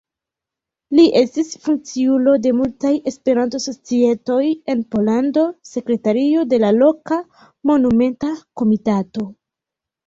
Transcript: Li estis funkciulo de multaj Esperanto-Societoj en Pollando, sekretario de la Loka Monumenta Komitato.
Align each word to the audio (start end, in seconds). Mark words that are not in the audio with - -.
Li 0.99 1.03
estis 1.19 1.51
funkciulo 1.67 2.33
de 2.45 2.53
multaj 2.63 2.93
Esperanto-Societoj 3.13 4.41
en 4.75 4.83
Pollando, 4.97 5.45
sekretario 5.75 6.49
de 6.55 6.63
la 6.67 6.77
Loka 6.83 7.25
Monumenta 7.73 8.37
Komitato. 8.63 9.31